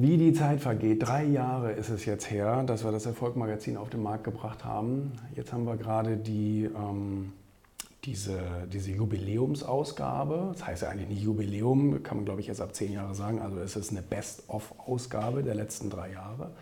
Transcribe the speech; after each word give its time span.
Wie 0.00 0.16
die 0.16 0.32
Zeit 0.32 0.60
vergeht, 0.60 1.08
drei 1.08 1.24
Jahre 1.24 1.72
ist 1.72 1.88
es 1.88 2.04
jetzt 2.04 2.30
her, 2.30 2.62
dass 2.62 2.84
wir 2.84 2.92
das 2.92 3.04
Erfolgmagazin 3.04 3.76
auf 3.76 3.90
den 3.90 4.00
Markt 4.00 4.22
gebracht 4.22 4.64
haben. 4.64 5.10
Jetzt 5.34 5.52
haben 5.52 5.64
wir 5.64 5.76
gerade 5.76 6.16
die, 6.16 6.70
ähm, 6.72 7.32
diese, 8.04 8.38
diese 8.72 8.92
Jubiläumsausgabe. 8.92 10.50
Das 10.52 10.64
heißt 10.64 10.82
ja 10.82 10.90
eigentlich 10.90 11.08
nicht 11.08 11.22
Jubiläum, 11.22 12.00
kann 12.04 12.18
man 12.18 12.26
glaube 12.26 12.40
ich 12.40 12.48
erst 12.48 12.60
ab 12.60 12.76
zehn 12.76 12.92
Jahre 12.92 13.16
sagen. 13.16 13.40
Also 13.40 13.58
es 13.58 13.74
ist 13.74 13.90
eine 13.90 14.02
Best-of-Ausgabe 14.02 15.42
der 15.42 15.56
letzten 15.56 15.90
drei 15.90 16.12
Jahre. 16.12 16.52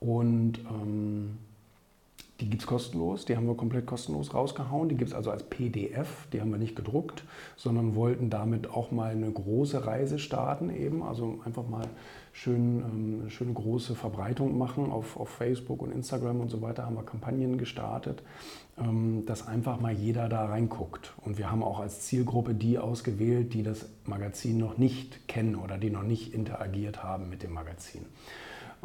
Und 0.00 0.58
ähm, 0.68 1.38
gibt 2.54 2.62
es 2.62 2.68
kostenlos, 2.68 3.24
die 3.24 3.36
haben 3.36 3.48
wir 3.48 3.56
komplett 3.56 3.84
kostenlos 3.84 4.32
rausgehauen. 4.32 4.88
Die 4.88 4.94
gibt 4.96 5.10
es 5.10 5.16
also 5.16 5.32
als 5.32 5.42
PDF, 5.42 6.28
die 6.32 6.40
haben 6.40 6.52
wir 6.52 6.58
nicht 6.58 6.76
gedruckt, 6.76 7.24
sondern 7.56 7.96
wollten 7.96 8.30
damit 8.30 8.70
auch 8.70 8.92
mal 8.92 9.10
eine 9.10 9.28
große 9.28 9.84
Reise 9.84 10.20
starten 10.20 10.70
eben. 10.70 11.02
Also 11.02 11.40
einfach 11.44 11.68
mal 11.68 11.82
schön, 12.32 12.84
ähm, 13.24 13.28
schöne 13.28 13.54
große 13.54 13.96
Verbreitung 13.96 14.56
machen 14.56 14.92
auf, 14.92 15.16
auf 15.16 15.30
Facebook 15.30 15.82
und 15.82 15.90
Instagram 15.90 16.38
und 16.42 16.48
so 16.48 16.62
weiter. 16.62 16.86
Haben 16.86 16.94
wir 16.94 17.02
Kampagnen 17.02 17.58
gestartet, 17.58 18.22
ähm, 18.78 19.24
dass 19.26 19.48
einfach 19.48 19.80
mal 19.80 19.92
jeder 19.92 20.28
da 20.28 20.44
reinguckt. 20.44 21.12
Und 21.24 21.38
wir 21.38 21.50
haben 21.50 21.64
auch 21.64 21.80
als 21.80 22.02
Zielgruppe 22.02 22.54
die 22.54 22.78
ausgewählt, 22.78 23.52
die 23.52 23.64
das 23.64 23.86
Magazin 24.04 24.58
noch 24.58 24.78
nicht 24.78 25.26
kennen 25.26 25.56
oder 25.56 25.76
die 25.76 25.90
noch 25.90 26.04
nicht 26.04 26.32
interagiert 26.32 27.02
haben 27.02 27.28
mit 27.28 27.42
dem 27.42 27.52
Magazin. 27.52 28.04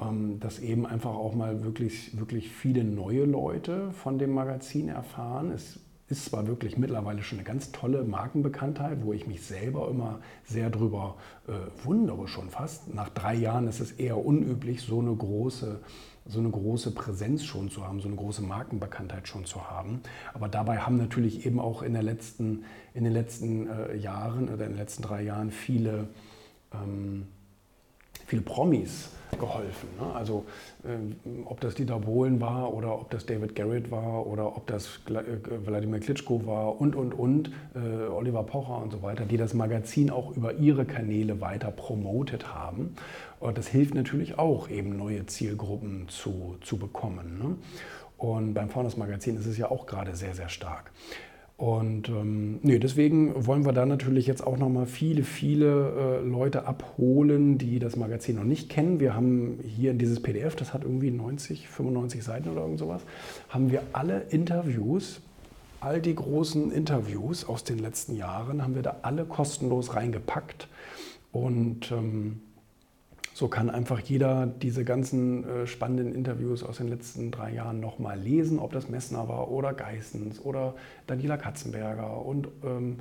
Ähm, 0.02 0.40
dass 0.40 0.60
eben 0.60 0.86
einfach 0.86 1.14
auch 1.14 1.36
mal 1.36 1.64
wirklich, 1.64 2.18
wirklich 2.18 2.50
viele 2.50 2.84
neue 2.84 3.26
Leute 3.26 3.59
von 3.68 4.18
dem 4.20 4.32
Magazin 4.32 4.90
erfahren. 4.90 5.52
Es 5.52 5.80
ist 6.08 6.26
zwar 6.26 6.48
wirklich 6.48 6.78
mittlerweile 6.78 7.22
schon 7.22 7.38
eine 7.38 7.46
ganz 7.46 7.72
tolle 7.72 8.04
Markenbekanntheit, 8.04 9.04
wo 9.04 9.14
ich 9.14 9.28
mich 9.28 9.44
selber 9.44 9.90
immer 9.90 10.20
sehr 10.44 10.70
drüber 10.70 11.18
äh, 11.48 11.52
wundere, 11.86 12.28
schon 12.28 12.50
fast. 12.50 12.94
Nach 12.94 13.10
drei 13.10 13.36
Jahren 13.36 13.68
ist 13.68 13.80
es 13.80 13.92
eher 13.92 14.18
unüblich, 14.24 14.82
so 14.82 15.00
eine 15.00 15.16
große 15.16 15.80
so 16.30 16.40
eine 16.40 16.50
große 16.50 16.92
Präsenz 16.92 17.44
schon 17.44 17.72
zu 17.72 17.86
haben, 17.86 18.00
so 18.00 18.08
eine 18.08 18.16
große 18.16 18.44
Markenbekanntheit 18.44 19.28
schon 19.28 19.46
zu 19.46 19.70
haben. 19.70 20.02
Aber 20.34 20.48
dabei 20.48 20.78
haben 20.78 20.98
natürlich 20.98 21.46
eben 21.46 21.60
auch 21.60 21.82
in, 21.82 21.94
der 21.94 22.04
letzten, 22.04 22.66
in 22.94 23.04
den 23.04 23.14
letzten 23.14 23.68
äh, 23.68 23.96
Jahren 23.96 24.44
oder 24.44 24.66
in 24.66 24.74
den 24.74 24.78
letzten 24.78 25.02
drei 25.02 25.24
Jahren 25.24 25.50
viele, 25.50 26.08
ähm, 26.72 27.28
viele 28.30 28.44
Promis 28.44 29.10
geholfen. 29.40 29.90
Ne? 30.00 30.14
Also 30.14 30.46
äh, 30.84 31.44
ob 31.46 31.60
das 31.62 31.76
Dieter 31.76 32.00
Bohlen 32.00 32.40
war 32.40 32.74
oder 32.74 33.00
ob 33.00 33.10
das 33.10 33.26
David 33.26 33.56
Garrett 33.56 33.92
war 33.92 34.26
oder 34.26 34.56
ob 34.56 34.68
das 34.68 35.00
äh, 35.08 35.66
Wladimir 35.66 36.00
Klitschko 36.00 36.46
war 36.46 36.80
und, 36.80 36.96
und, 36.96 37.14
und, 37.14 37.52
äh, 37.76 38.08
Oliver 38.08 38.44
Pocher 38.44 38.82
und 38.82 38.92
so 38.92 39.02
weiter, 39.02 39.26
die 39.26 39.38
das 39.38 39.54
Magazin 39.54 40.10
auch 40.10 40.36
über 40.36 40.54
ihre 40.54 40.86
Kanäle 40.86 41.42
weiter 41.42 41.72
promotet 41.72 42.54
haben. 42.54 42.96
Und 43.40 43.58
das 43.58 43.68
hilft 43.68 43.96
natürlich 43.96 44.38
auch, 44.38 44.70
eben 44.70 44.98
neue 44.98 45.26
Zielgruppen 45.26 46.08
zu, 46.10 46.58
zu 46.62 46.78
bekommen. 46.78 47.40
Ne? 47.40 47.56
Und 48.18 48.54
beim 48.54 48.70
Faunus 48.70 48.98
Magazin 48.98 49.38
ist 49.38 49.46
es 49.46 49.58
ja 49.58 49.72
auch 49.72 49.86
gerade 49.86 50.16
sehr, 50.16 50.36
sehr 50.36 50.50
stark. 50.50 50.92
Und 51.60 52.08
ähm, 52.08 52.60
nee, 52.62 52.80
deswegen 52.80 53.46
wollen 53.46 53.66
wir 53.66 53.74
da 53.74 53.86
natürlich 53.86 54.28
jetzt 54.28 54.48
auch 54.48 54.58
nochmal 54.58 54.86
viele, 54.86 55.24
viele 55.24 56.22
äh, 56.22 56.26
Leute 56.26 56.66
abholen, 56.66 57.58
die 57.58 57.80
das 57.80 57.98
Magazin 57.98 58.38
noch 58.38 58.46
nicht 58.46 58.70
kennen. 58.70 59.02
Wir 59.02 59.14
haben 59.14 59.60
hier 59.62 59.92
in 59.92 59.98
dieses 59.98 60.22
PDF, 60.22 60.56
das 60.56 60.74
hat 60.74 60.86
irgendwie 60.86 61.12
90, 61.12 61.68
95 61.68 62.24
Seiten 62.24 62.48
oder 62.48 62.62
irgend 62.62 62.80
sowas, 62.80 63.02
haben 63.50 63.72
wir 63.72 63.82
alle 63.92 64.22
Interviews, 64.30 65.20
all 65.82 66.00
die 66.00 66.16
großen 66.16 66.72
Interviews 66.72 67.44
aus 67.44 67.66
den 67.66 67.80
letzten 67.80 68.16
Jahren, 68.16 68.64
haben 68.64 68.76
wir 68.76 68.82
da 68.82 68.96
alle 69.02 69.26
kostenlos 69.26 69.96
reingepackt. 69.96 70.70
Und 71.34 71.92
ähm, 71.92 72.40
so 73.40 73.48
kann 73.48 73.70
einfach 73.70 74.02
jeder 74.02 74.48
diese 74.48 74.84
ganzen 74.84 75.46
äh, 75.46 75.66
spannenden 75.66 76.14
Interviews 76.14 76.62
aus 76.62 76.76
den 76.76 76.90
letzten 76.90 77.32
drei 77.32 77.54
Jahren 77.54 77.80
nochmal 77.80 78.20
lesen, 78.20 78.60
ob 78.60 78.74
das 78.74 78.90
Messner 78.90 79.30
war 79.30 79.50
oder 79.50 79.72
Geissens 79.72 80.42
oder 80.44 80.76
Daniela 81.08 81.38
Katzenberger 81.38 82.26
und 82.26 82.50
ähm, 82.66 82.98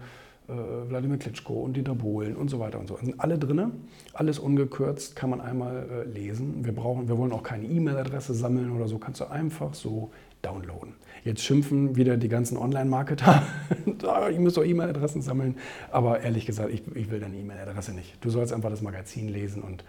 äh, 0.46 0.52
Wladimir 0.52 1.18
Klitschko 1.18 1.54
und 1.54 1.76
Dieter 1.76 1.96
Bohlen 1.96 2.36
und 2.36 2.50
so 2.50 2.60
weiter 2.60 2.78
und 2.78 2.86
so. 2.86 2.94
Das 2.94 3.04
sind 3.04 3.18
alle 3.18 3.36
drin, 3.36 3.72
alles 4.12 4.38
ungekürzt, 4.38 5.16
kann 5.16 5.28
man 5.28 5.40
einmal 5.40 5.88
äh, 5.90 6.08
lesen. 6.08 6.64
Wir, 6.64 6.72
brauchen, 6.72 7.08
wir 7.08 7.18
wollen 7.18 7.32
auch 7.32 7.42
keine 7.42 7.66
E-Mail-Adresse 7.66 8.32
sammeln 8.32 8.70
oder 8.70 8.86
so, 8.86 8.98
kannst 8.98 9.20
du 9.20 9.24
einfach 9.24 9.74
so 9.74 10.12
downloaden. 10.42 10.94
Jetzt 11.24 11.42
schimpfen 11.42 11.96
wieder 11.96 12.16
die 12.16 12.28
ganzen 12.28 12.56
Online-Marketer, 12.56 13.42
ich 14.30 14.38
muss 14.38 14.54
doch 14.54 14.64
E-Mail-Adressen 14.64 15.20
sammeln, 15.20 15.56
aber 15.90 16.20
ehrlich 16.20 16.46
gesagt, 16.46 16.72
ich, 16.72 16.82
ich 16.94 17.10
will 17.10 17.18
deine 17.18 17.36
E-Mail-Adresse 17.36 17.92
nicht. 17.92 18.24
Du 18.24 18.30
sollst 18.30 18.52
einfach 18.52 18.70
das 18.70 18.82
Magazin 18.82 19.28
lesen 19.28 19.62
und 19.62 19.82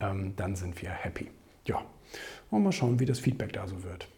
dann 0.00 0.56
sind 0.56 0.80
wir 0.82 0.90
happy. 0.90 1.30
Ja, 1.66 1.84
und 2.50 2.62
mal 2.62 2.72
schauen, 2.72 2.98
wie 2.98 3.06
das 3.06 3.20
Feedback 3.20 3.52
da 3.52 3.66
so 3.66 3.84
wird. 3.84 4.08